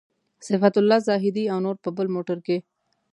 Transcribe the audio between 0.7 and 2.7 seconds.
الله زاهدي او نور په بل موټر کې.